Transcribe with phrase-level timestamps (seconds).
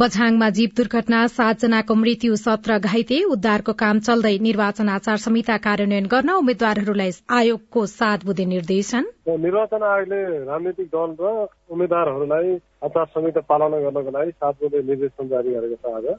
[0.00, 6.30] बझाङमा जीव दुर्घटना सातजनाको मृत्यु सत्र घाइते उद्धारको काम चल्दै निर्वाचन आचार संहिता कार्यान्वयन गर्न
[6.36, 9.10] उम्मेद्वारहरूलाई आयोगको सात बुधे निर्देशन।
[9.44, 11.34] निर्वाचन आयोगले राजनैतिक दल र
[11.68, 12.56] उम्मेद्वारहरूलाई
[12.88, 16.12] आचार संहिता पालना गर्नको लागि सात बुधे निर्देशन जारी गरेको छ आज।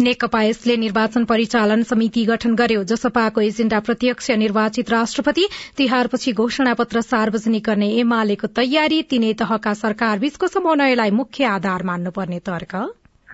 [0.00, 5.46] नेकपा यसले निर्वाचन परिचालन समिति गठन गर्यो जसपाको एजेण्डा प्रत्यक्ष निर्वाचित राष्ट्रपति
[5.78, 12.38] तिहारपछि घोषणा पत्र सार्वजनिक गर्ने एमालेको तयारी तीनै तहका सरकार बीचको समन्वयलाई मुख्य आधार मान्नुपर्ने
[12.50, 12.76] तर्क।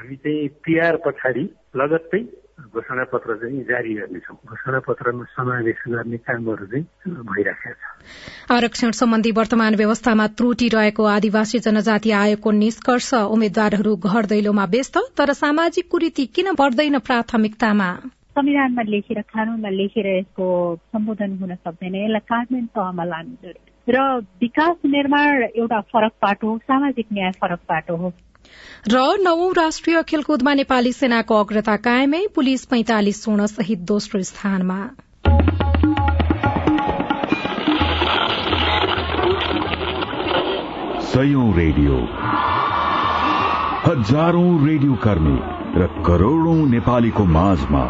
[0.03, 1.43] हामी चाहिँ तिहार पछाडि
[1.79, 2.19] लगत्तै
[2.75, 6.87] घोषणा पत्र चाहिँ जारी गर्नेछौँ। घोषणा पत्रमा समावेश गर्ने कामहरू चाहिँ
[7.31, 14.65] भइराखेको छ। आरक्षण सम्बन्धी वर्तमान व्यवस्थामा त्रुटि रहेको आदिवासी जनजाति आयोगको निष्कर्ष उम्मेद्वारहरू घर दैलोमा
[14.75, 17.89] व्यस्त तर सामाजिक कुरीति किन बढ्दैन प्राथमिकतामा?
[18.35, 20.47] संविधानमा लेखेर कानूनमा लेखेर यसको
[20.93, 23.97] सम्बोधन हुन सक्दैन। यसलाई कार्यान्वयन तहमा लानु जरुरी र
[24.43, 28.13] विकास निर्माण एउटा फरक पाटो हो सामाजिक न्याय फरक पाटो हो।
[28.89, 34.89] र नवौं राष्ट्रिय खेलकुदमा नेपाली सेनाको अग्रता कायमै पुलिस पैंतालिस स्वर्ण सहित दोस्रो स्थानमा।
[41.55, 41.97] रेडियो।
[43.87, 45.39] हजारौं रेडियो कर्मी
[45.81, 47.85] र करोड़ौं नेपालीको माझमा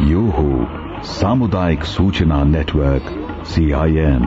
[0.00, 0.66] यो हो
[1.02, 3.04] सामुदायिक सूचना नेटवर्क
[3.46, 4.22] सीआईएन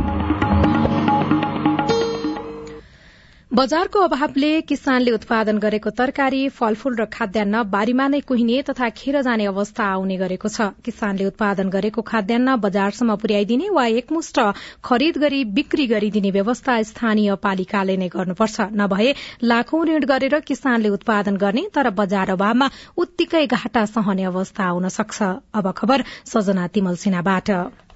[3.51, 9.45] बजारको अभावले किसानले उत्पादन गरेको तरकारी फलफूल र खाद्यान्न बारीमा नै कुहिने तथा खेर जाने
[9.51, 14.45] अवस्था आउने गरेको छ। किसानले उत्पादन गरेको खाद्यान्न बजारसम्म पुर्याइदिने वा एकमुष्ट
[14.85, 19.09] खरिद गरी बिक्री गरिदिने व्यवस्था स्थानीय पालिकाले नै गर्नुपर्छ। नभए
[19.43, 22.69] लाखौं ऋण गरेर किसानले उत्पादन गर्ने तर बजार अभावमा
[23.01, 25.17] उत्तिकै घाटा सहने अवस्था आउन सक्छ।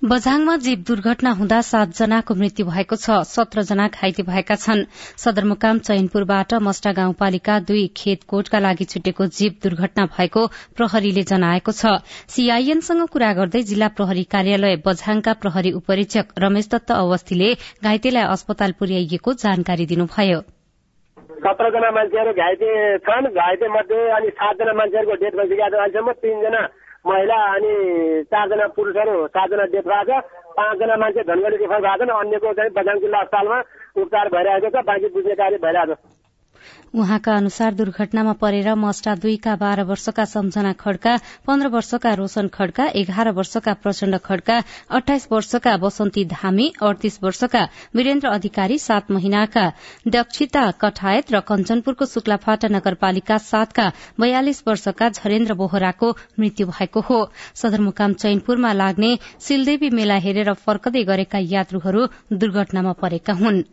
[0.04, 4.82] बझाङमा जीव दुर्घटना हुँदा सातजनाको मृत्यु भएको छ। सत्रजना घाइते भएका छन्।
[5.16, 13.08] सदरमुकाम चैनपुरबाट मस्टा गाउँपालिका दुई खेतकोटका लागि छुटेको जीव दुर्घटना भएको प्रहरीले जनाएको छ। सीआईएनसँग
[13.08, 17.50] कुरा गर्दै जिल्ला प्रहरी कार्यालय बझाङका प्रहरी उपरीक्षक रमेश दत्त अवस्थीले
[17.80, 20.40] घाइतेलाई अस्पताल पुर्याइएको जानकारी दिनुभयो।
[21.48, 22.70] सत्रजना मान्छेहरू घाइते
[23.08, 26.68] छन्। घाइते मध्ये अनि सातजना मान्छेहरूको डेथ भइसकेको अहिलेसम्म तीनजना
[27.06, 27.74] महिला अनि
[28.32, 30.24] चारजना पुरुषहरू सातजना डेथ भएको छ।
[30.58, 33.60] पाँचजना मान्छे धनगढी रेफर भएको छन् अन्यको चाहिँ बझाङ जिल्ला अस्पतालमा
[33.98, 36.23] उपचार भइरहेको छ। बाँकी बुझ्ने कार्य भइरहेको छ।
[36.94, 41.16] उहाँका अनुसार दुर्घटनामा परेर मस्टा दुईका बाह्र वर्षका सम्झना खड्का
[41.48, 44.60] पन्ध्र वर्षका रोशन खड्का एघार वर्षका प्रचण्ड खड्का
[44.92, 47.64] अठाइस वर्षका बसन्ती धामी अडतीस वर्षका
[47.96, 49.66] वीरेन्द्र अधिकारी सात महिनाका
[50.08, 57.22] दक्षिता कठायत र कञ्चनपुरको शुक्लाफाटा नगरपालिका सातका बयालिस वर्षका झरेन्द्र बोहराको मृत्यु भएको हो।
[57.56, 63.64] सदरमुकाम चैनपुरमा लाग्ने सिलदेवी मेला हेरेर फर्कदै गरेका यात्रुहरू दुर्घटनामा परेका हुन्।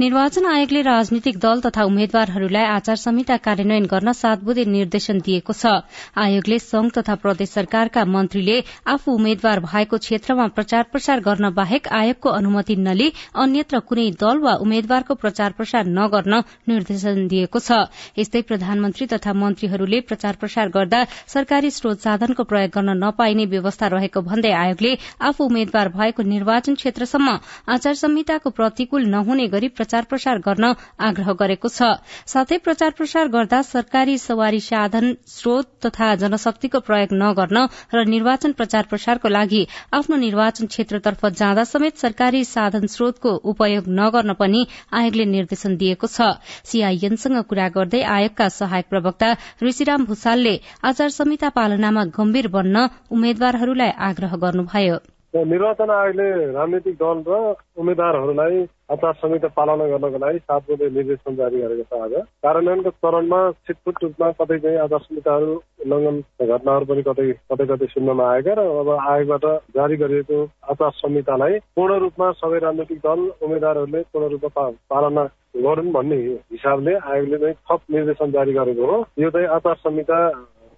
[0.00, 5.72] निर्वाचन आयोगले राजनीतिक दल तथा उम्मेद्वारहरूलाई आचार संहिता कार्यान्वयन गर्न सात बुधे निर्देशन दिएको छ।
[6.14, 12.28] आयोगले संघ तथा प्रदेश सरकारका मन्त्रीले आफू उम्मेद्वार भएको क्षेत्रमा प्रचार प्रसार गर्न बाहेक आयोगको
[12.30, 17.80] अनुमति नलिई अन्यत्र कुनै दल वा उम्मेद्वारको प्रचार प्रसार नगर्न निर्देशन दिएको छ।
[18.20, 24.24] यस्तै प्रधानमन्त्री तथा मन्त्रीहरूले प्रचार प्रसार गर्दा सरकारी स्रोत साधनको प्रयोग गर्न नपाइने व्यवस्था रहेको
[24.28, 24.92] भन्दै आयोगले
[25.24, 27.38] आफू उम्मेद्वार भएको निर्वाचन क्षेत्रसम्म
[27.72, 31.94] आचार संहिताको प्रतिकूल नहुने गरी प्रचार प्रसार गर्न आग्रह गरेको छ।
[32.26, 37.62] साथै प्रचार प्रसार गर्दा सरकारी सवारी साधन स्रोत तथा जनशक्तिको प्रयोग नगर्न
[37.94, 39.62] र निर्वाचन प्रचार प्रसारको लागि
[39.94, 46.34] आफ्नो निर्वाचन क्षेत्रतर्फ जाँदा समेत सरकारी साधन स्रोतको उपयोग नगर्न पनि आयोगले निर्देशन दिएको छ।
[46.66, 54.42] सीआईएनसँग कुरा गर्दै आयोगका सहायक प्रवक्ता ऋषिराम भूषालले आचार संहिता पालनामा गम्भीर बन्न उम्मेद्वारहरूलाई आग्रह
[54.42, 54.98] गर्नुभयो।
[55.44, 57.38] निर्वाचन आयोगले राजनीतिक दल र
[57.76, 58.58] उम्मेद्वारहरूलाई
[58.90, 62.12] आचार संहिता पालना गर्नको लागि सात बजे निर्देशन जारी गरेको छ आज।
[62.42, 68.28] कार्यान्वयनको चरणमा छिटफुट रूपमा कतै चाहिँ आचार संहिताहरू उल्लङ्घन घटनाहरू पनि कतै कतै कतै सुन्नमा
[68.32, 69.46] आएका र अब आयोगबाट
[69.76, 70.38] जारी गरिएको
[70.72, 75.24] आचार संहितालाई पूर्ण रूपमा सबै राजनैतिक दल उम्मेद्वारहरूले पूर्ण रूपमा पालना
[75.66, 76.20] गरून् भन्ने
[76.54, 80.18] हिसाबले आयोगले चाहिँ थप निर्देशन जारी गरेको हो। यो चाहिँ आचार संहिता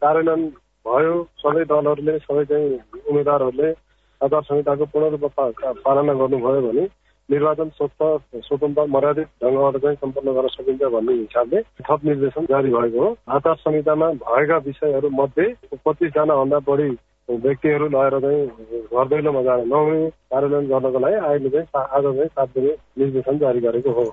[0.02, 0.48] कार्यान्वयन
[0.86, 3.70] भयो। सबै दलहरूले सबै चाहिँ उम्मेद्वारहरूले
[4.20, 5.50] आचार संहिताको पूर्ण रूपमा
[5.84, 6.86] पालना गर्नुभयो भने
[7.28, 13.04] निर्वाचन स्वच्छ स्वतन्त्र मर्यादित ढङ्गबाट चाहिँ सम्पन्न गर्न सकिन्छ भन्ने हिसाबले थप निर्देशन जारी भएको
[13.04, 16.88] हो। आचार संहितामा भएका विषयहरू मध्ये पच्चिसजना भन्दा बढी
[17.28, 22.48] व्यक्तिहरू लगेर चाहिँ घर दैलोमा जान नहुने कार्यान्वयन गर्नको लागि आयोगले चाहिँ आज चाहिँ सात
[22.56, 24.04] बजे निर्देशन जारी गरेको हो।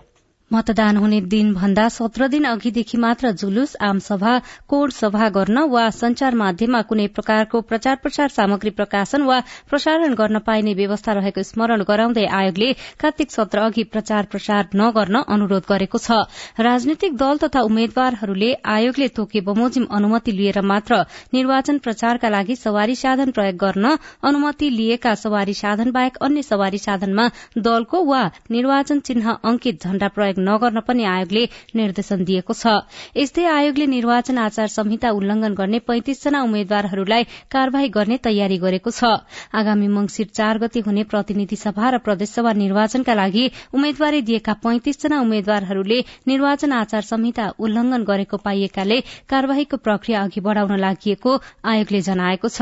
[0.51, 4.33] मतदान हुने दिन भन्दा सत्र दिन अघिदेखि मात्र जुलुस आमसभा
[4.67, 9.39] कोड सभा गर्न वा संचार माध्यममा कुनै प्रकारको प्रचार प्रसार सामग्री प्रकाशन वा
[9.69, 15.65] प्रसारण गर्न पाइने व्यवस्था रहेको स्मरण गराउँदै आयोगले कार्तिक सत्र अघि प्रचार प्रसार नगर्न अनुरोध
[15.69, 16.19] गरेको छ।
[16.61, 21.01] राजनैतिक दल तथा उम्मेद्वारहरूले आयोगले तोके बमोजिम अनुमति लिएर मात्र
[21.33, 27.27] निर्वाचन प्रचारका लागि सवारी साधन प्रयोग गर्न अनुमति लिएका सवारी साधन बाहेक अन्य सवारी साधनमा
[27.63, 31.43] दलको वा निर्वाचन चिन्ह अंकित झण्डा प्रयोग नगर्न पनि आयोगले
[31.75, 32.73] निर्देशन दिएको छ।
[33.17, 39.11] यस्तै आयोगले निर्वाचन आचार संहिता उल्लंघन गर्ने पैंतिसजना उम्मेद्वारहरूलाई कार्यवाही गर्ने तयारी गरेको छ।
[39.53, 45.99] आगामी मंगिर चार गते हुने प्रतिनिधि सभा र प्रदेशसभा निर्वाचनका लागि उम्मेद्वारी दिएका पैंतिसजना उम्मेद्वारहरूले
[46.27, 48.99] निर्वाचन आचार संहिता उल्लंघन गरेको पाइएकाले
[49.29, 52.61] कार्यवाहीको प्रक्रिया अघि बढ़ाउन लागि आयोगले जनाएको छ।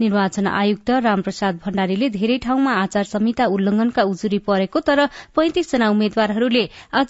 [0.00, 6.64] निर्वाचन आयुक्त रामप्रसाद भण्डारीले धेरै ठाउँमा आचार संहिता उल्लंघनका उजुरी परेको तर पैंतिसजना उम्मेद्वारहरूले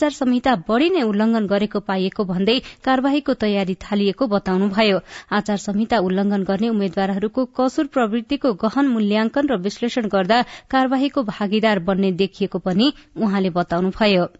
[0.04, 4.98] आचार संहिता बढ़ी नै उल्लंघन गरेको पाइएको भन्दै कार्यवाहीको तयारी थालिएको बताउनुभयो।
[5.32, 12.12] आचार संहिता उल्लंघन गर्ने उम्मेद्वारहरूको कसुर प्रवृत्तिको गहन मूल्याङ्कन र विश्लेषण गर्दा कार्यवाहीको भागीदार बन्ने
[12.20, 14.32] देखिएको पनि उहाँले बताउनुभयो।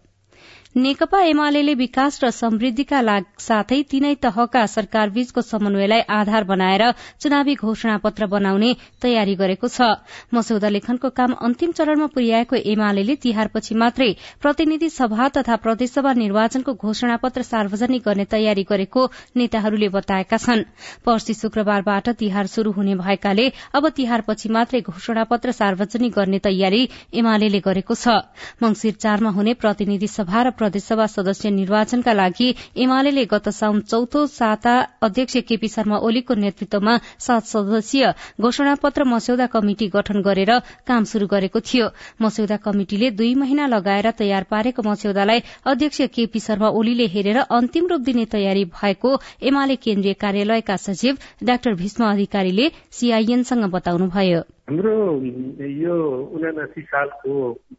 [0.75, 2.99] नेकपा एमाले विकास र समृद्धिका
[3.39, 6.83] साथै तीनै तहका सरकारबीचको समन्वयलाई आधार बनाएर
[7.21, 9.87] चुनावी घोषणा पत्र बनाउने तयारी गरेको छ।
[10.35, 14.09] मस्यौदा लेखनको काम अन्तिम चरणमा पुर्याएको एमाले तिहारपछि मात्रै
[14.41, 20.65] प्रतिनिधि सभा तथा प्रदेशसभा निर्वाचनको घोषणा पत्र सार्वजनिक गर्ने तयारी गरेको नेताहरूले बताएका छन्।
[21.05, 26.83] पर्सि शुक्रबारबाट तिहार शुरू हुने भएकाले अब तिहारपछि मात्रै घोषणा पत्र सार्वजनिक गर्ने तयारी
[27.15, 28.19] एमाले गरेको छ।
[28.59, 32.49] मंगिर चारमा हुने प्रतिनिधि सभा र प्रदेशसभा सदस्य निर्वाचनका लागि
[32.83, 38.05] एमाले गत साउन चौथो साता अध्यक्ष केपी शर्मा ओलीको नेतृत्वमा सात सदस्यीय
[38.41, 40.51] घोषणा पत्र मस्यौदा कमिटि गठन गरेर
[40.87, 41.87] काम शुरू गरेको थियो।
[42.21, 48.01] मस्यौदा कमिटिले दुई महिना लगाएर तयार पारेको मस्यौदालाई अध्यक्ष केपी शर्मा ओलीले हेरेर अन्तिम रूप
[48.01, 49.15] दिने तयारी भएको
[49.45, 55.21] एमाले केन्द्रीय कार्यालयका सचिव डाक्टर भीष्म अधिकारीले सीआईएनसँग बताउनुभयो। हाम्रो
[55.61, 55.95] यो
[56.33, 57.31] उनासी सालको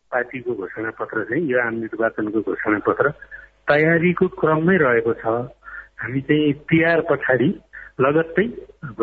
[0.07, 3.11] पार्टीको घोषणा पत्र चाहिँ यो आम निर्वाचनको घोषणा पत्र
[3.67, 5.27] तयारीको क्रममै रहेको छ।
[5.99, 7.49] हामी चाहिँ तिहार पछाडि
[8.01, 8.47] लगत्तै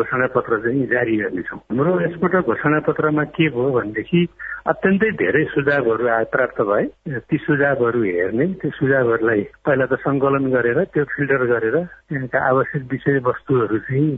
[0.00, 4.20] घोषणा पत्र चाहिँ जारी गर्नेछौँ। हाम्रो यसपल्ट घोषणा पत्रमा के भयो भनेदेखि
[4.72, 6.84] अत्यन्तै धेरै सुझावहरू प्राप्त भए।
[7.28, 13.78] ती सुझावहरू हेर्ने त्यो सुझावहरूलाई पहिला त सङ्कलन गरेर त्यो फिल्टर गरेर त्यहाँका आवश्यक विषयवस्तुहरू
[13.84, 14.08] चाहिँ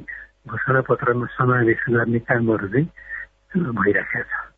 [0.55, 2.89] घोषणा पत्रमा समावेश गर्ने कामहरू चाहिँ
[3.55, 4.56] भइराखेको छ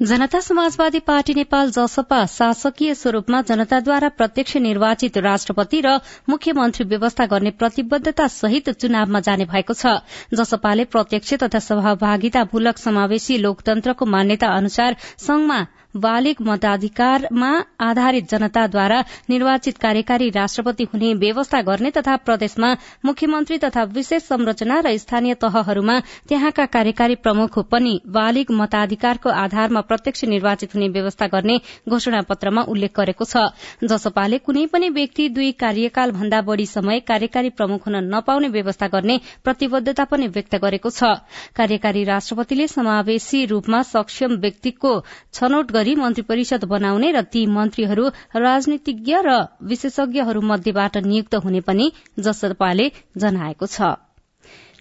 [0.00, 5.96] जनता समाजवादी पार्टी नेपाल जसपा शासकीय स्वरूपमा जनताद्वारा प्रत्यक्ष निर्वाचित राष्ट्रपति र
[6.28, 9.96] मुख्यमन्त्री व्यवस्था गर्ने प्रतिबद्धता सहित चुनावमा जाने भएको छ।
[10.34, 14.96] जसपाले प्रत्यक्ष तथा सहभागितामूलक समावेशी लोकतन्त्रको मान्यता अनुसार
[15.26, 15.58] संघमा
[15.96, 17.48] बालिग मताधिकारमा
[17.80, 18.98] आधारित जनताद्वारा
[19.30, 22.72] निर्वाचित कार्यकारी राष्ट्रपति हुने व्यवस्था गर्ने तथा प्रदेशमा
[23.04, 25.98] मुख्यमन्त्री तथा विशेष संरचना र स्थानीय तहहरूमा
[26.28, 31.56] त्यहाँका कार्यकारी प्रमुख पनि बालिग मताधिकारको आधारमा प्रत्यक्ष निर्वाचित हुने व्यवस्था गर्ने
[31.88, 33.50] घोषणा पत्रमा उल्लेख गरेको छ।
[33.84, 39.18] जसपाले कुनै पनि व्यक्ति दुई कार्यकाल भन्दा बढ़ी समय कार्यकारी प्रमुख हुन नपाउने व्यवस्था गर्ने
[39.44, 41.10] प्रतिबद्धता पनि व्यक्त गरेको छ।
[41.58, 44.92] कार्यकारी राष्ट्रपतिले समावेशी रूपमा सक्षम व्यक्तिको
[45.34, 51.92] छनौट गरी मन्त्री परिषद बनाउने र ती मन्त्रीहरू राजनीतिज्ञ र विशेषज्ञहरू मध्येबाट नियुक्त हुने पनि
[52.20, 54.07] जसपाले जनाएको छ।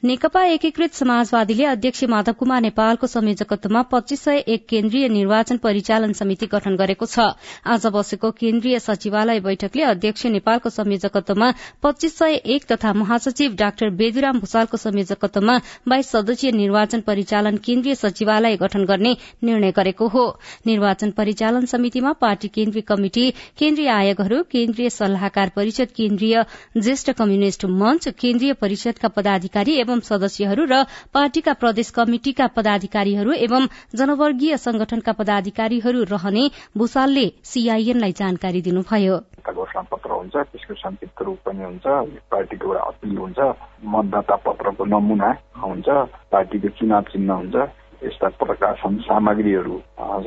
[0.04, 6.46] नेकपा एकीकृत समाजवादीले अध्यक्ष माधव कुमार नेपालको संयोजकत्वमा पच्चीस सय एक केन्द्रीय निर्वाचन परिचालन समिति
[6.48, 7.20] गठन गरेको छ।
[7.66, 11.52] आज बसेको केन्द्रीय सचिवालय बैठकले अध्यक्ष नेपालको संयोजकत्वमा
[11.84, 18.58] पच्चीस सय एक तथा महासचिव डाक्टर बेदुराम भूषालको संयोजकत्वमा बाइस सदस्यीय निर्वाचन परिचालन केन्द्रीय सचिवालय
[18.58, 20.28] गठन गर्ने निर्णय गरेको हो।
[20.68, 26.42] निर्वाचन परिचालन समितिमा पार्टी केन्द्रीय कमिटि केन्द्रीय आयोगहरू केन्द्रीय सल्लाहकार परिषद केन्द्रीय
[26.78, 33.64] ज्येष्ठ कम्युनिष्ट मंच केन्द्रीय परिषदका पदाधिकारी एवं एवं सदस्यहरू र पार्टीका प्रदेश कमिटिका पदाधिकारीहरू एवं
[33.98, 36.44] जनवर्गीय संगठनका पदाधिकारीहरू रहने
[36.78, 39.18] भूषालले सीआईएनलाई जानकारी दिनुभयो।
[39.50, 41.86] घोषणा हुन्छ त्यसको संक्षिप्त रूप हुन्छ
[42.30, 43.40] पार्टीको एउटा अपिल हुन्छ
[43.86, 45.30] मतदाता पत्रको नमुना
[45.66, 45.88] हुन्छ
[46.32, 47.56] पार्टीको चुनाव चिन्ह हुन्छ।
[48.02, 49.76] यस्ता प्रकाशन सामग्रीहरू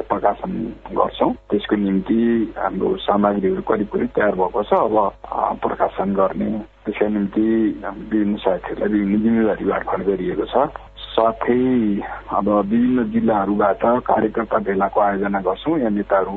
[0.05, 0.53] प्रकाशन
[0.91, 2.19] गर्छौँ त्यसको निम्ति
[2.57, 6.51] हाम्रो सामग्रीहरू करिब करिब तयार भएको छ अब प्रकाशन गर्ने
[6.83, 7.47] त्यसका निम्ति
[7.79, 10.67] विभिन्न साथीहरूलाई विभिन्न जिम्मेवारी बाँडफाँड गरिएको छ
[11.11, 11.59] साथै
[12.33, 16.35] अब विभिन्न जिल्लाहरूबाट कार्यकर्ता भेलाको आयोजना गर्छौँ यहाँ नेताहरू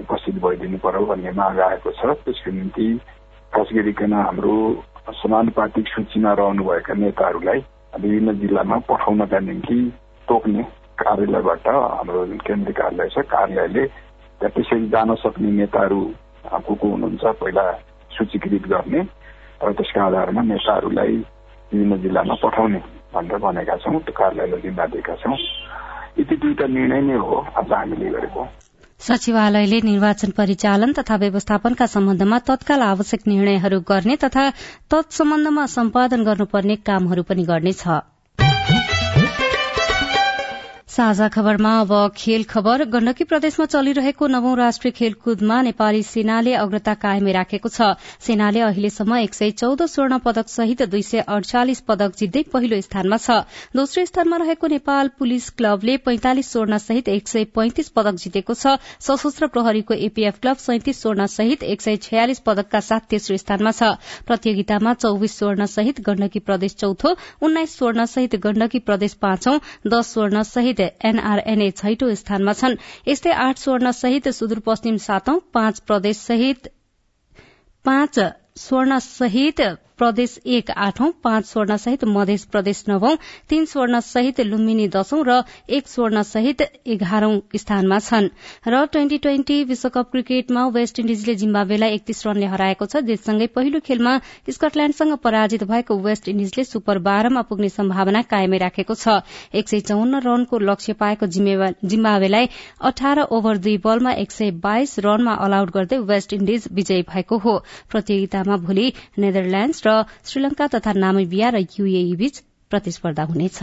[0.00, 2.92] उपस्थित भइदिनु पर्यो भन्ने माग आएको छ त्यसको निम्ति
[3.52, 4.56] खास गरिकन हाम्रो
[5.16, 7.64] समानुपातिक सूचीमा रहनुभएका नेताहरूलाई
[7.96, 9.80] विभिन्न जिल्लामा पठाउनका निम्ति
[10.30, 10.62] तोक्ने
[11.02, 13.84] कार्यालयबाट हाम्रो केन्द्रीय कार्यालय छ। कार्यालयले
[14.40, 16.00] त्यसरी जान सक्ने नेताहरू
[16.66, 17.64] को को हुनुहुन्छ पहिला
[18.10, 19.00] सूचीकृत गर्ने
[19.60, 21.16] र त्यसका आधारमा नेताहरूलाई
[21.72, 22.80] विभिन्न जिल्लामा पठाउने
[23.14, 25.36] भनेर भनेका छौँ त्यो कार्यालयलाई जिम्मा दिएका छौँ।
[26.18, 28.46] यति दुईटा निर्णय नै हो आज हामीले गरेको।
[29.00, 34.44] सचिवालयले निर्वाचन परिचालन तथा व्यवस्थापनका सम्बन्धमा तत्काल आवश्यक निर्णयहरू गर्ने तथा
[34.90, 37.84] तत्सम्बन्धमा सम्पादन गर्नुपर्ने कामहरू पनि गर्नेछ।
[40.90, 47.32] साझा खबरमा अब खेल खबर। गण्डकी प्रदेशमा चलिरहेको नवौं राष्ट्रिय खेलकुदमा नेपाली सेनाले अग्रता कायमै
[47.32, 52.42] राखेको छ। सेनाले अहिलेसम्म एक सय चौध स्वर्ण पदक सहित दुई सय अडचालिस पदक जित्दै
[52.50, 53.36] पहिलो स्थानमा छ।
[53.72, 58.74] दोस्रो स्थानमा रहेको नेपाल पुलिस क्लबले पैंतालिस स्वर्ण सहित एक सय पैंतिस पदक जितेको छ।
[59.00, 63.92] सशस्त्र प्रहरीको एपीएफ क्लब सैंतिस स्वर्ण सहित एक सय छयालिस पदकका साथ तेस्रो स्थानमा छ।
[64.26, 67.16] प्रतियोगितामा चौविस स्वर्ण सहित गण्डकी प्रदेश चौथो
[67.46, 72.76] उन्नाइस स्वर्ण सहित गण्डकी प्रदेश पाँचौं दश स्वर्ण सहित एनआरएनए छैटौं स्थानमा छन्।
[73.08, 76.72] यस्तै आठ स्वर्ण सहित सुदूरपश्चिम सातौं पाँच प्रदेश सहित
[77.84, 78.18] पाँच
[78.56, 79.60] स्वर्ण सहित
[80.00, 83.14] प्रदेश एक आठौं पाँच स्वर्ण सहित मध्य प्रदेश नवौं
[83.50, 88.28] तीन स्वर्ण सहित लुम्बिनी दशौं र एक स्वर्ण सहित एघारौं स्थानमा छन्।
[88.66, 94.16] र ट्वेन्टी ट्वेन्टी विश्वकप क्रिकेटमा वेस्ट इण्डिजले जिम्बावेलाई एकतीस रनले हराएको छ। जितसँगै पहिलो खेलमा
[94.50, 99.20] स्कटल्याण्डसँग पराजित भएको वेस्ट इण्डिजले सुपर बाह्रमा पुग्ने सम्भावना कायमै राखेको छ।
[99.52, 102.48] एक सय चौन्न रनको लक्ष्य पाएको जिम्बावेलाई
[102.82, 107.58] अठार ओभर दुई बलमा एक सय बाइस रनमा अलआउट गर्दै वेस्ट इण्डिज विजयी भएको हो।
[107.90, 109.89] प्रतियोगितामा भोलि नेदरल्याण्डस र
[110.24, 113.58] श्रीलंका तथा नामिबिया र यूएई बीच प्रतिस्पर्धा हुनेछ।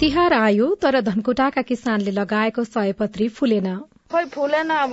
[0.00, 3.66] तिहार आयो तर धनकुटाका किसानले लगाएको सयपत्री फुलेन।
[4.12, 4.92] खोइ फुलेन अब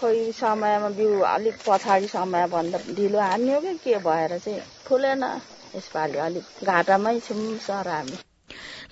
[0.00, 4.60] खोइ समयमा बिउ अलिक पछाडि समय भन्दा ढिलो हान्यो कि के भएर चाहिँ?
[4.86, 5.24] फुलेन
[5.76, 8.16] यसपालि अलिक घाटामै छौँ सर हामी।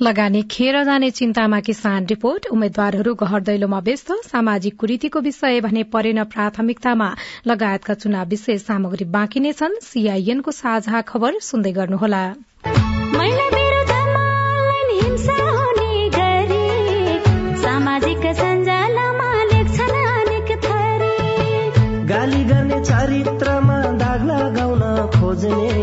[0.03, 6.25] लगानी खेर जाने चिन्तामा किसान रिपोर्ट। उम्मेद्वारहरू गहर दैलोमा व्यस्त। सामाजिक कुरीतिको विषय भने परेन
[6.25, 7.09] प्राथमिकतामा।
[7.47, 12.23] लगायतका चुनाव विशेष सामग्री बाँकी नै छन्। सीआईएनको साझा खबर सुन्दै गर्नुहोला।
[22.11, 24.83] गाली गर्ने चरित्रमा दाग लगाउन
[25.21, 25.80] खोज्ने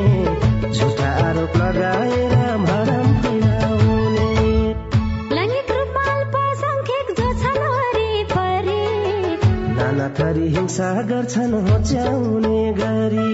[10.37, 13.29] थरी हिंसा गर्छन् होच्याउने गरी।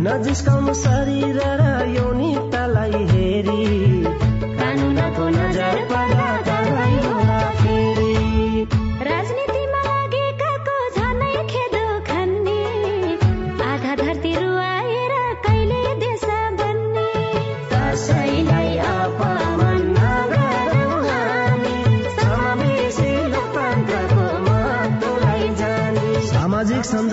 [0.00, 3.15] नजिस्काउनु शरीर र यौनिकतालाई हेरी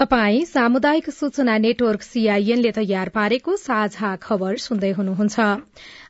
[0.00, 5.48] तपाई सामुदायिक सूचना नेटवर्क सीआईएनले तयार पारेको साझा खबर सुन्दै हुनुहुन्छ।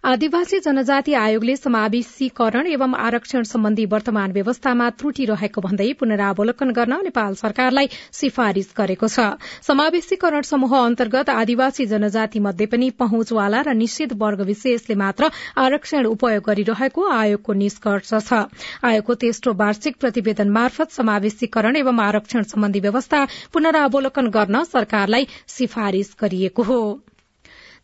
[0.05, 7.35] आदिवासी जनजाति आयोगले समावेशीकरण एवं आरक्षण सम्बन्धी वर्तमान व्यवस्थामा त्रुटि रहेको भन्दै पुनरावलोकन गर्न नेपाल
[7.37, 9.27] सरकारलाई सिफारिश गरेको छ।
[9.61, 16.49] समावेशीकरण समूह अन्तर्गत आदिवासी जनजाति मध्ये पनि पहुँचवाला र निश्चित वर्ग विशेषले मात्र आरक्षण उपयोग
[16.49, 18.41] गरिरहेको आयोगको निष्कर्ष छ।
[18.83, 26.17] आयोगको तेस्रो वार्षिक प्रतिवेदन मार्फत समावेशीकरण एवं आरक्षण सम्बन्धी व्यवस्था पुनरा पुनरावलोकन गर्न सरकारलाई सिफारिश
[26.21, 26.81] गरिएको हो।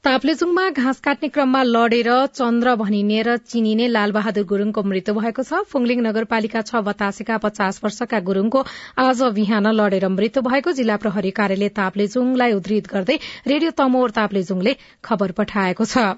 [0.07, 6.03] ताप्लेजुङमा घाँस काट्ने क्रममा लडेर चन्द्र भनिने र चिनिने लालबहादुर गुरूङको मृत्यु भएको छ। फुङलिङ
[6.07, 8.63] नगरपालिका छ बतासेका पचास वर्षका गुरूङको
[9.03, 15.35] आज बिहान लडेर मृत्यु भएको जिल्ला प्रहरी कार्यालय ताप्लेजुङलाई उद्धृत गर्दै रेडियो तमोर ताप्लेजुङले खबर
[15.41, 16.15] पठाएको छ।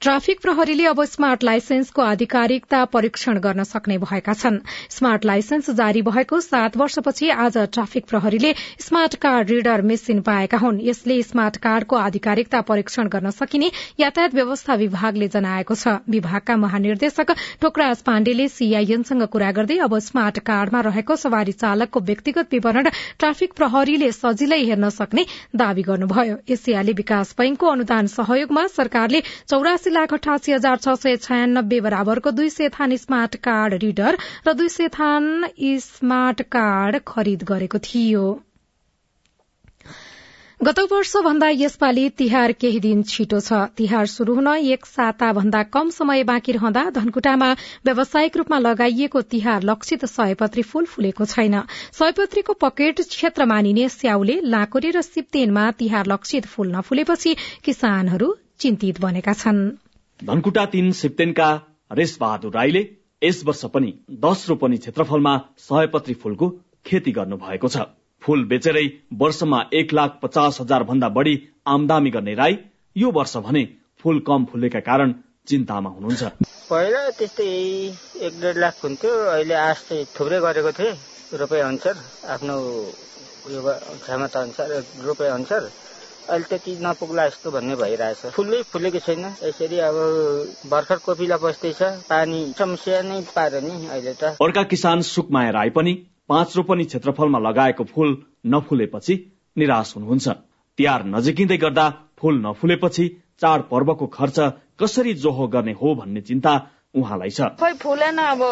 [0.00, 4.58] ट्राफिक प्रहरीले अब स्मार्ट लाइसेन्सको आधिकारिकता परीक्षण गर्न सक्ने भएका छन्।
[4.96, 10.82] स्मार्ट लाइसेन्स जारी भएको सात वर्षपछि आज ट्राफिक प्रहरीले स्मार्ट कार्ड रिडर मेसिन पाएका हुन्।
[10.88, 17.30] यसले स्मार्ट कार्डको आधिकारिकता परीक्षण गर्न सकिने यातायात व्यवस्था विभागले जनाएको छ। विभागका महानिर्देशक
[17.60, 24.10] टोकराज पाण्डेले सीआईएनसँग कुरा गर्दै अब स्मार्ट कार्डमा रहेको सवारी चालकको व्यक्तिगत विवरण ट्राफिक प्रहरीले
[24.12, 30.76] सजिलै हेर्न सक्ने दावी गर्नुभयो। एसियाली विकास बैंकको अनुदान सहयोगमा सरकारले चौरासी लाख अठासी हजार
[30.78, 34.18] छ सय छयानब्बे बराबरको दुई सय थान स्मार्ट कार्ड रिडर
[34.48, 35.24] र दुई सय थान
[35.82, 38.26] स्मार्ट कार्ड खरिद गरेको थियो।
[40.60, 45.62] गत वर्ष भन्दा यसपालि तिहार केही दिन छिटो छ। तिहार शुरू हुन एक साता भन्दा
[45.68, 47.50] कम समय बाँकी रहँदा धनकुटामा
[47.84, 51.60] व्यावसायिक रूपमा लगाइएको तिहार लक्षित सयपत्री फूल फुलेको छैन।
[51.92, 59.32] सयपत्रीको पकेट क्षेत्र मानिने स्याउले लाँकुरे र सिप्तेनमा तिहार लक्षित फूल नफुलेपछि किसानहरू चिन्तित बनेका
[59.34, 59.60] छन्।
[60.20, 61.50] धनकुटा तीन सिप्तेनका
[61.92, 62.82] रेश बहादुर राईले
[63.22, 63.92] यस वर्ष पनि
[64.24, 65.36] दश रोपनी क्षेत्रफलमा
[65.68, 66.50] सयपत्री फूलको
[66.86, 67.86] खेती गर्नु भएको छ।
[68.22, 68.86] फूल बेचेरै
[69.18, 71.34] वर्षमा एक लाख पचास हजार भन्दा बढ़ी
[71.66, 72.58] आमदामी गर्ने राई
[72.96, 73.64] यो वर्ष भने
[74.00, 75.14] फूल कम फुलेका कारण
[75.48, 76.22] चिन्तामा हुनुहुन्छ।
[76.70, 77.48] पहिला त्यस्तै
[78.26, 80.94] एक डेढ लाख हुन्थ्यो अहिले आश चाहिँ थुप्रै गरेको थिएँ
[81.38, 81.96] रोपे अनुसार
[82.34, 82.54] आफ्नो
[83.46, 83.60] उयो
[84.02, 84.68] क्षमता अनुसार
[85.06, 85.62] रोपे अनुसार।
[86.26, 89.96] अहिले त्यति नपुग्ला जस्तो भन्ने भइरहेछ। फुलै फुलेको छैन। यसरी अब
[90.66, 95.94] भर्खर कोपिला बस्दैछ पानी समस्या नै पार नि अहिले त। अर्का किसान सुकमाया राई पनि
[96.28, 98.16] पाँच रोपनी क्षेत्रफलमा लगाएको फूल
[98.46, 99.14] नफुलेपछि
[99.56, 100.28] निराश हुनुहुन्छ।
[100.78, 101.86] तिहार नजिकिँदै गर्दा
[102.18, 103.04] फूल नफुलेपछि
[103.40, 104.38] चाड पर्वको खर्च
[104.80, 106.52] कसरी जोहो गर्ने हो भन्ने चिन्ता
[106.96, 108.42] उहाँलाई छ। खोइ फुलेन अब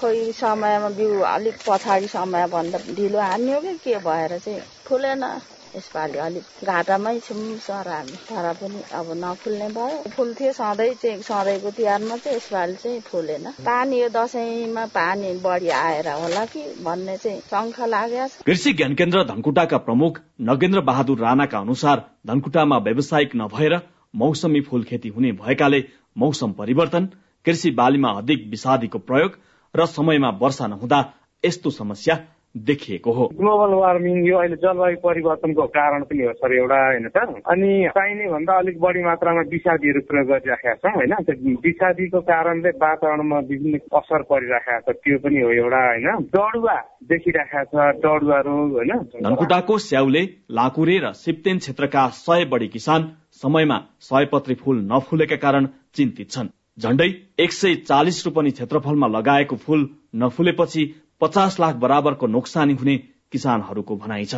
[0.00, 5.24] खोइ समयमा बिउ अलिक पछाडि समय भन्दा ढिलो हान्यो कि के भएर चाहिँ फुलेन।
[5.72, 11.70] यसपालि अलिक घाटामै छौँ सर हामी तर पनि अब नफुल्ने भयो। फुल्थ्यो सधैँ चाहिँ सधैँको
[11.76, 17.40] तिहारमा चाहिँ यसपालि चाहिँ फुलेन। पानी यो दसैँमा पानी बढी आएर होला कि भन्ने चाहिँ
[17.40, 23.80] शङ्का लागेको छ। कृषि ज्ञान केन्द्र धनकुटाका प्रमुख नगेन्द्र बहादुर राणाका अनुसार धनकुटामा व्यावसायिक नभएर
[24.22, 25.84] मौसमी फूल खेती हुने भएकाले
[26.18, 27.08] मौसम परिवर्तन
[27.46, 29.38] कृषि बालीमा अधिक विषादीको प्रयोग
[29.74, 31.00] र समयमा वर्षा नहुँदा
[31.44, 32.18] यस्तो समस्या
[32.54, 37.40] देखिएको हो। ग्लोबल वार्मिङ यो अहिले जलवायु परिवर्तनको कारण पनि हो सर एउटा होइन सर?
[37.48, 41.14] अनि चाहिने भन्दा अलिक बढी मात्रामा विषादीहरू प्रयोग गरिराखेका छौँ होइन?
[41.24, 46.28] त्यो विषादीको कारणले वातावरणमा विभिन्न असर परिराखेको छ त्यो पनि हो एउटा होइन?
[46.28, 46.76] डढुवा
[47.08, 48.92] देखिराखेको छ डढुवा रोग होइन?
[49.16, 53.78] धनकुटाको स्याउले लाकुरे र सिप्तेन क्षेत्रका सय बढी किसान समयमा
[54.12, 57.08] सयपत्री फूल नफुलेका कारण चिन्तित छन्। झण्डै
[57.38, 59.80] एक सय चालिस रोपनी क्षेत्रफलमा लगाएको फूल
[60.16, 60.84] नफुलेपछि
[61.20, 62.96] पचास लाख बराबरको नोक्सानी हुने
[63.32, 64.34] किसानहरूको भनाइ छ।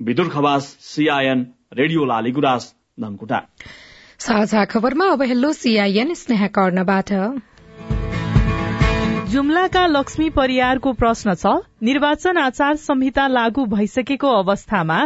[0.00, 3.40] Bidur Khawas CIN radio Laligurans Dhankuta.
[4.18, 7.12] साझा खबरमा अब हेलो सीआईएन स्नेह कर्णबाट।
[9.34, 14.98] जुम्लाका लक्ष्मी परियारको प्रश्न छ निर्वाचन आचार संहिता लागू भइसकेको अवस्थामा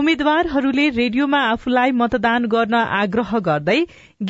[0.00, 3.78] उम्मेद्वारहरूले रेडियोमा आफूलाई मतदान गर्न आग्रह गर्दै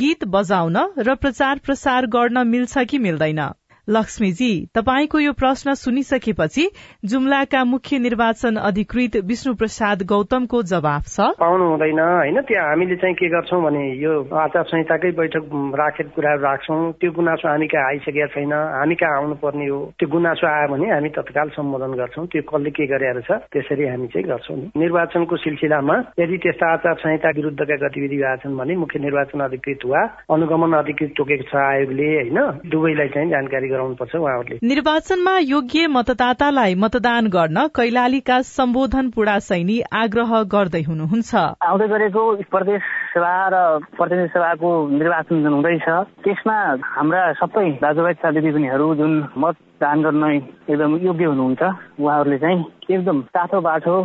[0.01, 3.41] गीत बजाउन र प्रचार प्रसार गर्न मिल्छ कि मिल्दैन?
[3.89, 6.65] लक्ष्मीजी तपाईँको यो प्रश्न सुनिसकेपछि
[7.05, 12.41] जुम्लाका मुख्य निर्वाचन अधिकृत विष्णु प्रसाद गौतमको जवाफ छ। पाउनु हुँदैन होइन?
[12.49, 15.45] त्यहाँ हामीले चाहिँ के गर्छौँ भने यो आचार संहिताकै बैठक
[15.77, 19.81] राखेको कुराहरू राख्छौँ। त्यो गुनासो हामी कहाँ आइसकेका छैन हामी कहाँ आउनु पर्ने हो?
[19.99, 24.09] त्यो गुनासो आयो भने हामी तत्काल सम्बोधन गर्छौँ। त्यो कसले के गरेर छ त्यसरी हामी
[24.17, 29.41] चाहिँ गर्छौँ। निर्वाचनको सिलसिलामा यदि त्यस्ता आचार संहिता विरुद्धका गतिविधि भएका छन् भने मुख्य निर्वाचन
[29.45, 32.39] अधिकृत वा अनुगमन अधिकृत तोकेको छ आयोगले होइन?
[32.73, 40.33] दुवैलाई चाहिँ जानकारी गराउनुपर्छ उहाँहरूले। निर्वाचनमा योग्य मतदातालाई मतदान गर्न कैलालीका सम्बोधन पुडा सैनी आग्रह
[40.55, 41.35] गर्दै हुनुहुन्छ।
[41.69, 42.23] आउँदै गरेको
[42.55, 42.83] प्रदेश
[43.15, 43.57] सभा र
[43.97, 45.87] प्रतिनिधि सभाको निर्वाचन जुन हुँदैछ
[46.25, 46.57] त्यसमा
[46.95, 50.25] हाम्रा सबै दाजुभाइ दिदीबहिनीहरू जुन मतदान गर्न
[50.71, 51.63] एकदम योग्य हुनुहुन्छ
[52.01, 53.97] उहाँहरूले चाहिँ एकदम तातो बाठो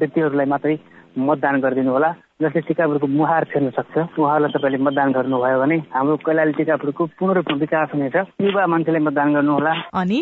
[0.00, 0.76] व्यक्तिहरूलाई मात्रै
[1.18, 6.52] मतदान गरिदिनु होला। जसले टिकापुरको मुहार फेर्न सक्छ उहाँहरूलाई तपाईँले मतदान गर्नुभयो भने हाम्रो कैलाली
[6.52, 10.20] टिकापुरको पूर्ण रूपमा विकास हुनेछ। युवा मान्छेले मतदान गर्नुहोला। अनि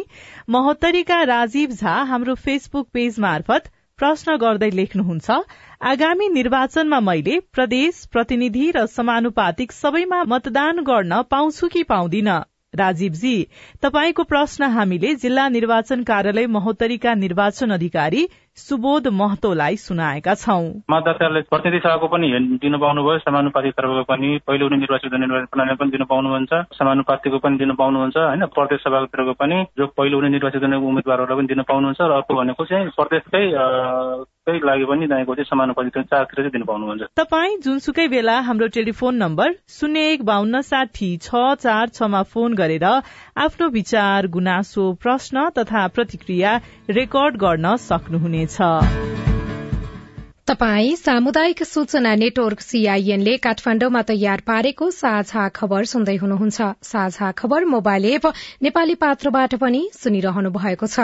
[0.50, 5.30] महोत्तरीका राजीव झा हाम्रो फेसबुक पेज मार्फत प्रश्न गर्दै लेख्नुहुन्छ
[5.92, 12.28] आगामी निर्वाचनमा मैले प्रदेश प्रतिनिधि र समानुपातिक सबैमा मतदान गर्न पाउँछु कि पाउँदिन?
[12.74, 13.36] राजीवजी
[13.82, 18.26] तपाईँको प्रश्न हामीले जिल्ला निर्वाचन कार्यालय महोत्तरीका निर्वाचन अधिकारी
[18.56, 22.28] सुबोध महतोलाई सुनाएका छौं। मतदाताले प्रतिनिधि सभाको पनि
[22.62, 27.38] दिनु पाउनुभयो समानुपातिक तर्फको पनि पहिलो हुने निर्वाचित हुने निर्वाचन प्रणाली पनि दिनु पाउनुहुन्छ समानुपातिकको
[27.38, 28.46] पनि दिनु पाउनुहुन्छ होइन?
[28.56, 32.32] प्रदेश सभाको तर्फको पनि जो पहिलो हुने निर्वाचित हुने उम्मेद्वारहरूलाई पनि दिनु पाउनुहुन्छ र अर्को
[32.40, 33.44] भनेको चाहिँ प्रदेशकै
[34.46, 39.14] कै लागि पनि तपाईँको चाहिँ समानुपातिक चारतिर चाहिँ दिनु पाउनुहुन्छ तपाई जुनसुकै बेला हाम्रो टेलिफोन
[39.24, 42.88] नम्बर शून्य एक बान्न साठी छ चार छमा फोन गरेर
[43.44, 46.56] आफ्नो विचार गुनासो प्रश्न तथा प्रतिक्रिया
[46.90, 48.45] रेकर्ड गर्न सक्नुहुनेछ।
[50.48, 57.64] तपाई सामुदायिक सूचना नेटवर्क सीआईएन ले काठमाण्डुमा तयार पारेको साझा खबर सुन्दै हुनुहुन्छ। साझा खबर
[57.64, 58.26] मोबाइल एप
[58.62, 60.98] नेपाली पात्रबाट पनि सुनिरहनु भएको छ।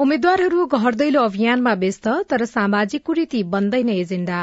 [0.00, 4.40] उम्मेद्वारहरू घर दैलो अभियानमा व्यस्त तर सामाजिक कुरीति बन्दैन एजेण्डा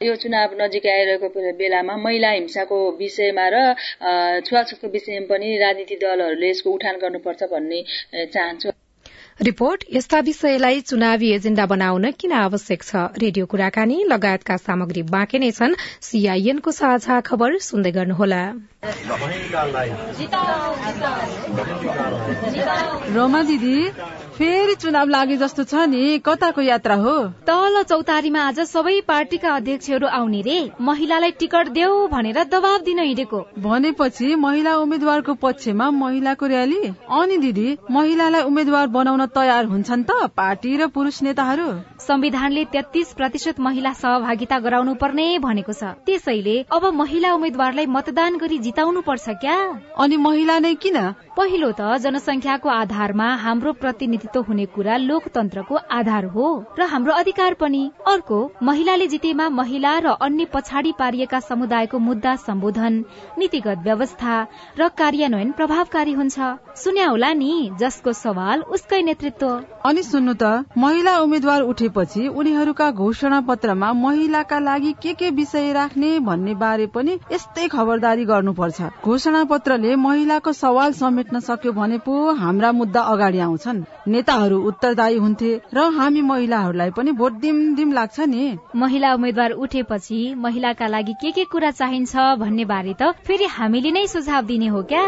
[0.00, 1.28] यो चुनाव नजिक आइरहेको
[1.58, 3.56] बेलामा महिला हिंसाको विषयमा र
[4.48, 7.80] छुवाछुतको विषयमा पनि राजनीतिक दलहरूले यसको उठान गर्नुपर्छ भन्ने
[8.26, 8.79] चाहन्छु।
[9.42, 13.04] रिपोर्ट यस्ता विषयलाई चुनावी एजेण्डा बनाउन किन आवश्यक छ?
[13.22, 15.76] रेडियो कुराकानी लगायतका सामग्री बाँकी नै छन्।
[16.08, 18.40] सीआईएनको साझा खबर सुन्दै गर्नुहोला।
[23.14, 23.90] रमा दिदी
[24.38, 27.12] फेरि चुनाव लागे जस्तो छ नि कताको यात्रा हो?
[27.44, 33.40] तल चौतारीमा आज सबै पार्टीका अध्यक्षहरू आउने रे। महिलालाई टिकट देऊ भनेर दबाब दिन हिँडेको।
[33.58, 36.82] भनेपछि महिला उम्मेद्वारको पक्षमा महिलाको र्याली
[37.20, 41.68] अनि दिदी महिलालाई उम्मेद्वार बनाउन तयार हुन्छन् त पार्टी र पुरुष नेताहरू?
[42.00, 48.58] संविधानले तेत्तीस प्रतिशत महिला सहभागिता गराउनु पर्ने भनेको छ। त्यसैले अब महिला उम्मेद्वारलाई मतदान गरी
[48.58, 49.56] जिताउनु पर्छ क्या?
[49.98, 50.96] अनि महिला नै किन?
[51.36, 56.46] पहिलो त जनसंख्याको आधारमा हाम्रो प्रतिनिधित्व हुने कुरा लोकतन्त्रको आधार हो
[56.78, 63.04] र हाम्रो अधिकार पनि। अर्को महिलाले जितेमा महिला र अन्य पछाडि पारिएका समुदायको मुद्दा सम्बोधन
[63.38, 64.34] नीतिगत व्यवस्था
[64.78, 66.38] र कार्यान्वयन प्रभावकारी हुन्छ।
[66.76, 69.48] सुन्या होला नि जसको सवाल उसकै नेतृत्व।
[69.84, 76.18] अनि सुन्नु त महिला उम्मेद्वार उठेपछि उनीहरूका घोषणा पत्रमा महिलाका लागि के के विषय राख्ने
[76.20, 82.72] भन्ने बारे पनि यस्तै खबरदारी गर्नुपर्छ। घोषणा पत्रले महिलाको सवाल समेट्न सक्यो भने पो हाम्रा
[82.72, 88.56] मुद्दा अगाडि आउँछन्। नेताहरू उत्तरदायी हुन्थे र हामी महिलाहरूलाई पनि भोट दिम दिम लाग्छ नि।
[88.76, 94.06] महिला उम्मेद्वार उठेपछि महिलाका लागि के के कुरा चाहिन्छ भन्ने बारे त फेरि हामीले नै
[94.06, 95.06] सुझाव दिने हो क्या?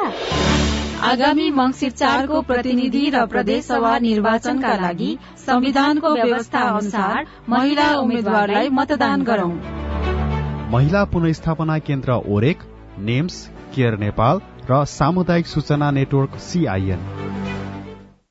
[1.02, 9.22] आगामी मंगिर चारको प्रतिनिधि र प्रदेश सभा निर्वाचनका लागि संविधानको व्यवस्था अनुसार महिला उम्मेद्वारलाई मतदान
[9.22, 9.50] गरौं।
[10.72, 12.62] महिला पुनस्थापना केन्द्र ओरेक
[13.10, 13.42] नेम्स
[13.74, 17.04] केयर नेपाल र सामुदायिक सूचना नेटवर्क सीआईएन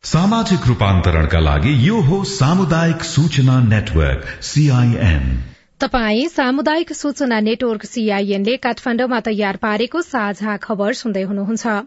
[0.08, 5.32] सामाजिक रूपान्तरणका लागि यो हो सामुदायिक सूचना नेटवर्क सीआईएन
[5.82, 11.82] तपाई सामुदायिक सूचना नेटवर्क सीआईएनले काठमाण्डुमा तयार पारेको साझा खबर सुन्दै हुनुहुन्छ।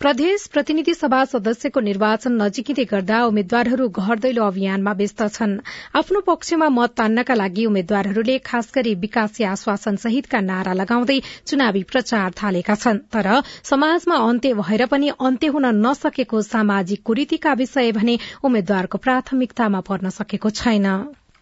[0.00, 5.54] प्रदेश प्रतिनिधि सभा सदस्यको निर्वाचन नजिकिँदै गर्दा उम्मेद्वारहरू घर दैलो अभियानमा व्यस्त छन्।
[5.94, 12.38] आफ्नो पक्षमा मत तान्नका लागि उम्मेद्वारहरूले खास गरी विकासी आश्वासन सहितका नारा लगाउँदै चुनावी प्रचार
[12.42, 13.32] थालेका छन्। तर
[13.64, 20.50] समाजमा अन्त्य भएर पनि अन्त्य हुन नसकेको सामाजिक कुरीतिका विषय भने उम्मेद्वारको प्राथमिकतामा पर्न सकेको
[20.52, 20.88] छैन।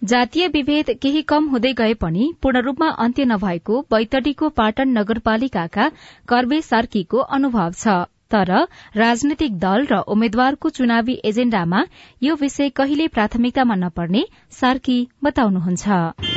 [0.03, 5.88] जातीय विभेद केही कम हुँदै गए पनि पूर्ण रूपमा अन्त्य नभएको बैतडीको पाटन नगरपालिकाका
[6.29, 7.95] कर्बे सार्कीको अनुभव छ।
[8.31, 8.51] तर
[8.97, 11.85] राजनैतिक दल र उम्मेद्वारको चुनावी एजेण्डामा
[12.23, 15.87] यो विषय कहिले प्राथमिकतामा नपर्ने सार्की बताउनुहुन्छ।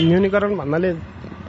[0.01, 0.91] न्यूनीकरण भन्नाले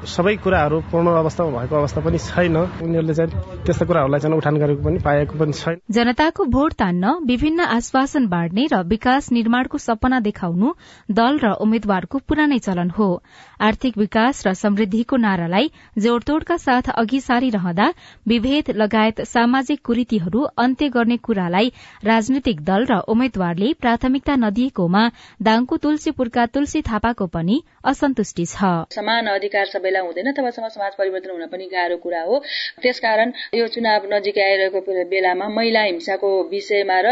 [0.07, 3.31] सबै कुराहरू पूर्ण अवस्थामा भएको अवस्था पनि छैन। उनीहरूले चाहिँ
[3.67, 8.67] त्यस्ता कुराहरूलाई चाहिँ उठान गरेको पनि पाएको पनि छैन। जनताको भोट तान्न विभिन्न आश्वासन बाँड्ने
[8.73, 10.73] र विकास निर्माणको सपना देखाउनु
[11.11, 13.09] दल र उम्मेद्वारको पुरानै चलन हो।
[13.61, 17.87] आर्थिक विकास र समृद्धिको नारालाई जोड़तोड़का साथ अघि सारिरहँदा
[18.29, 21.73] विभेद लगायत सामाजिक कुरीतिहरू अन्त्य गर्ने कुरालाई
[22.05, 25.05] राजनैतिक दल र उम्मेद्वारले प्राथमिकता नदिएकोमा
[25.43, 31.47] दाङको तुलसीपुरका तुलसी थापाको पनि असन्तुष्टि छ। समान अधिकार सबैलाई हुँदैन तबसम्म समाज परिवर्तन हुन
[31.47, 32.39] पनि गाह्रो कुरा हो।
[32.83, 34.81] त्यसकारण यो चुनाव नजिक आइरहेको
[35.11, 37.09] बेलामा महिला हिंसाको विषयमा र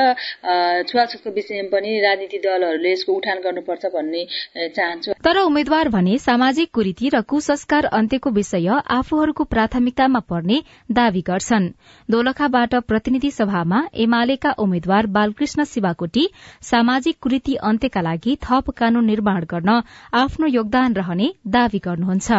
[0.85, 4.23] छुवाछुतको विषयमा पनि राजनीतिक दलहरूले यसको उठान गर्नुपर्छ भन्ने
[4.71, 11.69] चाहन्छु। तर उम्मेद्वार भने सामाजिक कुरीति र कुसंस्कार अन्त्यको विषय आफूहरूको प्राथमिकतामा पर्ने दावी गर्छन्।
[12.09, 16.29] दोलखाबाट प्रतिनिधि सभामा एमालेका उम्मेद्वार बालकृष्ण शिवाकोटी
[16.63, 19.81] सामाजिक कुरीति अन्त्यका लागि थप कानून निर्माण गर्न
[20.15, 22.31] आफ्नो योगदान रहने दावी गर्नुहुन्छ।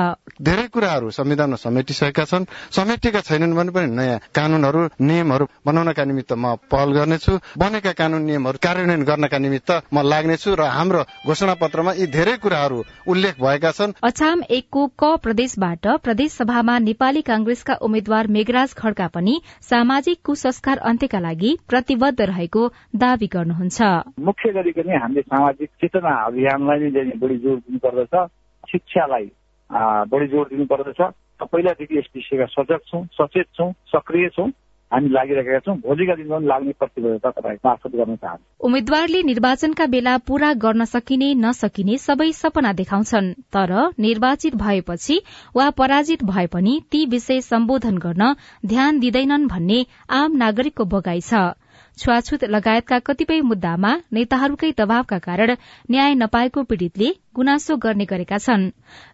[0.41, 6.55] धेरै कुराहरू संविधानमा समेटिसकेका छन्। समेटिएका छैनन् भने पनि नयाँ कानूनहरू नियमहरू बनाउनका निमित्त म
[6.67, 12.07] पहल गर्नेछु। बनेका कानून नियमहरू कार्यान्वयन गर्नका निमित्त म लाग्नेछु र हाम्रो घोषणा पत्रमा यी
[12.07, 18.73] धेरै कुराहरू उल्लेख भएका छन्। अछाम एकको क प्रदेशबाट प्रदेश सभामा नेपाली कांग्रेसका उम्मेद्वार मेघराज
[18.73, 23.79] खड्का पनि सामाजिक कुसंस्कार अन्त्यका लागि प्रतिबद्ध रहेको दावी गर्नुहुन्छ।
[24.19, 28.29] मुख्य गरिकन हामीले सामाजिक चेतना अभियानलाई नै बढी जोड दिनुपर्दछ।
[28.65, 29.31] शिक्षालाई
[29.71, 31.01] बढी जोड दिनुपर्दछ।
[31.43, 34.49] पहिलादेखि यस विषयका सजग छौँ सचेत छौँ सक्रिय छौँ।
[34.91, 40.53] हामी लागिरहेका छौँ। भोलिका दिनमा लाग्ने प्रतिबद्धता तपाईँ मार्फत गर्न चाहन्छु। उम्मेद्वारले निर्वाचनका बेला पूरा
[40.53, 45.19] गर्न सकिने नसकिने सबै सपना देखाउँछन्। तर निर्वाचित भएपछि
[45.55, 48.33] वा पराजित भए पनि ती विषय सम्बोधन गर्न
[48.65, 51.33] ध्यान दिँदैनन् भन्ने आम नागरिकको भोगाई छ।
[51.97, 55.51] छुवाछुत लगायतका कतिपय मुद्दामा नेताहरूकै दबावका कारण
[55.91, 58.69] न्याय नपाएको पीड़ितले गुनासो गर्ने गरेका छन्।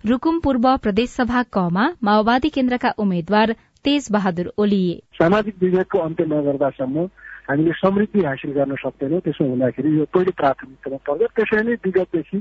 [0.10, 3.54] रूकुम पूर्व प्रदेशसभा कमा माओवादी केन्द्रका उम्मेद्वार
[3.86, 7.06] तेज बहादुर ओली। सामाजिक विभेदको अन्त्य नगर्दासम्म
[7.50, 12.38] हामीले समृद्धि हासिल गर्न सक्दैनौँ त्यसो हुँदाखेरि यो पहिलो प्राथमिकतामा पर्छ। त्यसरी नै विगतदेखि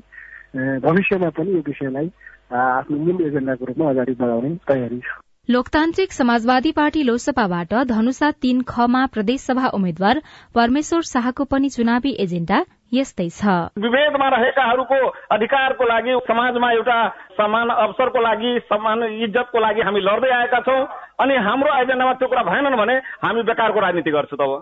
[0.85, 2.09] भविष्यमा पनि यो विषयलाई
[2.51, 9.01] आफ्नो मूल एजेन्डाको रूपमा अगाडि बढाउने तयारी छ। लोकतान्त्रिक समाजवादी पार्टी लोसपाबाट धनुषा तीन खमा
[9.07, 10.21] प्रदेशसभा उम्मेद्वार
[10.55, 12.59] परमेश्वर शाहको पनि चुनावी एजेण्डा
[12.95, 14.99] यस्तै छ। विभेदमा रहेकाहरूको
[15.35, 16.99] अधिकारको लागि समाजमा एउटा
[17.35, 20.81] समान अवसरको लागि समान इज्जतको लागि हामी लड्दै आएका छौँ।
[21.19, 24.55] अनि हाम्रो एजेन्डामा त्यो कुरा भएनन् भने हामी बेकारको राजनीति गर्छौँ तब।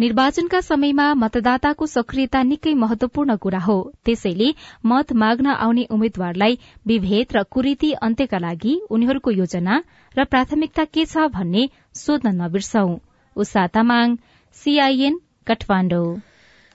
[0.00, 4.54] निर्वाचनका समयमा मतदाताको सक्रियता निकै महत्वपूर्ण कुरा हो। त्यसैले
[4.86, 9.82] मत माग्न आउने उम्मेद्वारलाई विभेद र कुरीति अन्त्यका लागि उनीहरूको योजना
[10.18, 12.90] र प्राथमिकता के छ भन्ने सोध्न नबिर्सौं।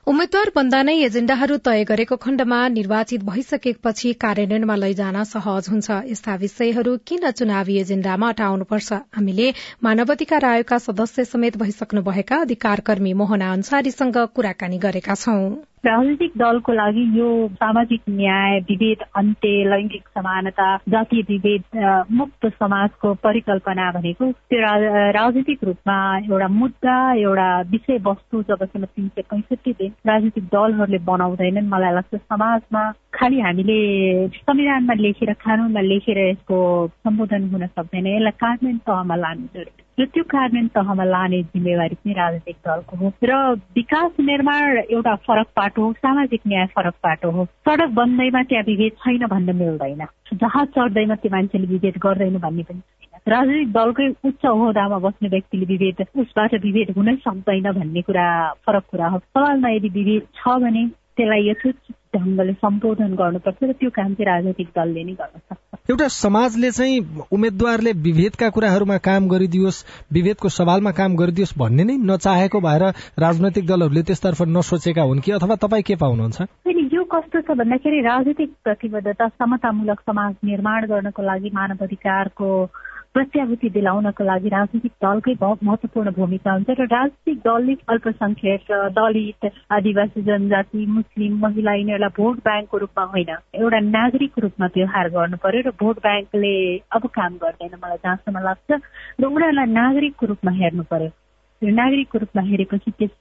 [0.08, 6.93] उम्मेद्वार बन्दा नै एजेण्डाहरू तय गरेको खण्डमा निर्वाचित भइसकेपछि कार्यान्वयनमा लैजान सहज हुन्छ। यस्ता विषयहरू
[7.08, 9.00] किन चुनावी एजेण्डामा अटाउनुपर्छ?
[9.17, 9.48] हामीले
[9.84, 15.43] मानवाधिकार आयोगका सदस्य समेत भइसक्नुभएका अधिकारकर्मी मोहना अन्सारीसँग कुराकानी गरेका छौं।
[15.88, 21.78] राजनीतिक दलको लागि यो सामाजिक न्याय विभेद अन्त्य लैङ्गिक समानता जातीय विभेद
[22.12, 24.60] मुक्त समाजको परिकल्पना भनेको त्यो
[25.12, 31.69] राजनीतिक रूपमा एउटा मुद्दा एउटा विषय वस्तु जबसम्म तिन सय पैँसठी दिन राजनीतिक दलहरूले बनाउँदैनन्
[31.69, 32.84] मलाई लाग्छ समाजमा
[33.17, 33.80] खालि हामीले
[34.30, 40.23] संविधानमा लेखेर कानूनमा लेखेर यसको सम्बोधन हुन सक्दैन यसलाई कार्यान्वयन तहमा लानु जरुरी र त्यो
[40.25, 43.39] कार्यान्वयन तहमा लाने जिम्मेवारी पनि राजनीतिक दलको हो र
[43.75, 48.93] विकास निर्माण एउटा फरक पाटो हो सामाजिक न्याय फरक पाटो हो सडक बन्दैमा त्यहाँ विभेद
[48.99, 54.45] छैन भन्न मिल्दैन जहाज चढ्दैमा त्यो मान्छेले विभेद गर्दैन भन्ने पनि छैन राजनीतिक दलकै उच्च
[54.47, 58.30] ओहदामा बस्ने व्यक्तिले विभेद उसबाट विभेद हुनै सक्दैन भन्ने कुरा
[58.65, 63.89] फरक कुरा हो सवालमा यदि विभेद छ भने त्यसलाई यथोचित ढङ्गले सम्बोधन गर्नुपर्छ र त्यो
[63.89, 69.86] काम चाहिँ राजनैतिक दलले नै गर्न सक्छ। एउटा समाजले चाहिँ उम्मेद्वारले विभेदका कुराहरूमा काम गरिदियोस्
[70.13, 72.84] विभेदको सवालमा काम गरिदियोस् भन्ने नै नचाहेको भएर
[73.19, 75.32] राजनैतिक दलहरूले त्यसतर्फ नसोचेका हुन् कि?
[75.32, 76.38] अथवा तपाईँ के पाउनुहुन्छ?
[76.97, 82.49] यो कस्तो छ भन्दाखेरि राजनीतिक प्रतिबद्धता समतामूलक समाज निर्माण गर्नको लागि मानव अधिकारको
[83.13, 90.86] प्रत्याभूति दिलाउनको लागि राजनीतिक दलकै महत्वपूर्ण भूमिका हुन्छ र राजनीतिक दलले अल्पसंख्यक दलित आदिवासी जनजाति
[90.86, 95.98] मुस्लिम महिला यिनीहरूलाई भोट ब्याङ्कको रूपमा होइन एउटा नागरिकको रूपमा व्यवहार गर्नु पर्यो र भोट
[96.00, 96.54] ब्याङ्कले
[96.91, 98.70] अब काम गर्दैन मलाई जहाँसम्म लाग्छ।
[99.22, 101.12] र उनीहरूलाई नागरिकको रूपमा हेर्नु पर्यो।
[101.62, 103.12] नागरिकको रूपमा हेरेपछि त्यस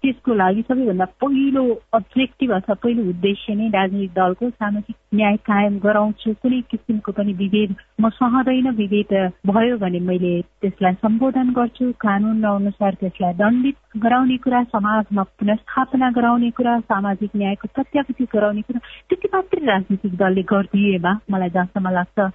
[0.00, 6.32] त्यसको लागि सबैभन्दा पहिलो अब्जेक्टिभ अथवा पहिलो उद्देश्य नै राजनीतिक दलको सामाजिक न्याय कायम गराउँछु
[6.42, 9.12] कुनै किसिमको पनि विभेद म सहँदैन विभेद
[9.46, 16.50] भयो भने मैले त्यसलाई सम्बोधन गर्छु कानून अनुसार त्यसलाई दण्डित गराउने कुरा समाजमा पुनस्थापना गराउने
[16.52, 22.30] कुरा सामाजिक न्यायको प्रत्याभूति गराउने कुरा त्यति मात्रै राजनीतिक दलले गरिदिएमा मलाई जहाँसम्म लाग्छ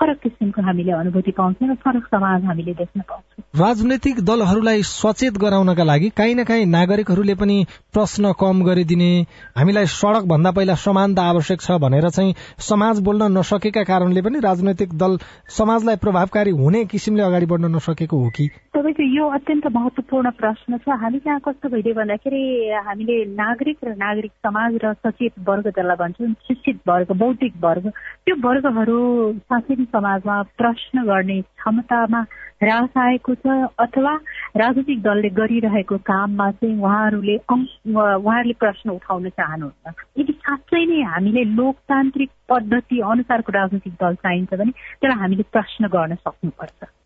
[0.00, 5.84] फरक किसिमको हामीले अनुभूति पाउँछौँ र फरक समाज हामीले देख्न पाउँछौँ। राजनैतिक दलहरूलाई सचेत गराउनका
[5.84, 7.56] लागि काहीँ न काहीँ नागरिकहरूले पनि
[7.92, 9.10] प्रश्न कम गरिदिने
[9.56, 12.34] हामीलाई सड़क भन्दा पहिला समानता आवश्यक छ भनेर चाहिँ
[12.68, 15.18] समाज बोल्न नसकेका कारणले पनि राजनैतिक दल
[15.58, 18.48] समाजलाई प्रभावकारी हुने किसिमले अगाडि बढ्न नसकेको हो कि?
[18.74, 22.42] तपाईँको यो अत्यन्त महत्वपूर्ण प्रश्न छ हामी कहाँ कस्तो भइदियो भन्दाखेरि
[22.86, 27.88] हामीले नागरिक र नागरिक समाज र सचेत वर्ग जसलाई भन्छौँ शिक्षित वर्ग बौद्धिक वर्ग
[28.24, 29.00] त्यो वर्गहरू
[29.32, 32.20] साँच्चै समाजमा प्रश्न गर्ने क्षमतामा
[32.62, 33.46] ह्रास आएको छ
[33.78, 34.14] अथवा
[34.56, 42.30] राजनीतिक दलले गरिरहेको काममा चाहिँ उहाँहरूले उहाँहरूले प्रश्न उठाउन चाहनुहुन्छ। यदि साँच्चै नै हामीले लोकतान्त्रिक
[42.48, 46.99] पद्धति अनुसारको राजनीतिक दल चाहिन्छ भने त्यसलाई हामीले प्रश्न गर्न सक्नुपर्छ।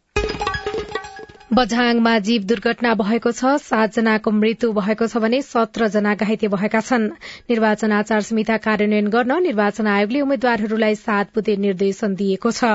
[1.53, 7.03] बझाङमा जीव दुर्घटना भएको छ सातजनाको मृत्यु भएको छ भने सत्र जना घाइते भएका छन्।
[7.51, 12.71] निर्वाचन आचार संहिता कार्यान्वयन गर्न निर्वाचन आयोगले उम्मेद्वारहरूलाई सात बुधे निर्देशन दिएको छ।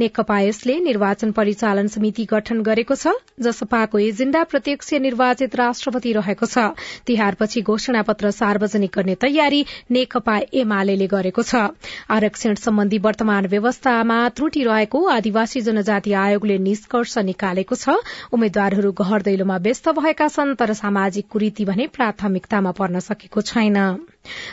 [0.00, 6.70] नेकपा यसले निर्वाचन परिचालन समिति गठन गरेको छ जसपाको एजेण्डा प्रत्यक्ष निर्वाचित राष्ट्रपति रहेको छ।
[7.06, 11.66] तिहारपछि घोषणा पत्र सार्वजनिक गर्ने तयारी नेकपा एमाले गरेको छ।
[12.08, 18.00] आरक्षण सम्बन्धी वर्तमान व्यवस्थामा त्रुटि रहेको आदिवासी जनजाति आयोगले निष्कर्ष निकालेको छ।
[18.32, 23.78] उम्मेद्वारहरू घर दैलोमा व्यस्त भएका छन् तर सामाजिक कुरीति भने प्राथमिकतामा पर्न सकेको छैन।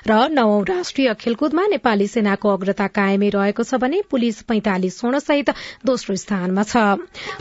[0.08, 5.50] र नवौं राष्ट्रिय खेलकुदमा नेपाली सेनाको अग्रता कायमै रहेको छ भने पुलिस पैंतालिस स्वर्ण सहित
[5.86, 6.78] दोस्रो स्थानमा छ।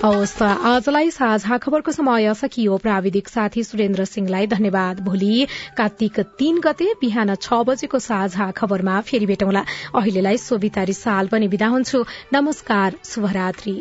[0.04, 7.35] आजलाई साझा खबरको समय सकियो। प्राविधिक साथी सुरेन्द्र सिंहलाई धन्यवाद। भोलि कार्तिक तीन गते बिहान
[7.37, 9.64] छ बजेको साझा खबरमा फेरि भेटौँला।
[9.96, 13.76] अहिलेलाई सोभितारी साल पनि विदा हुन्छु। नमस्कार शुभरात्री।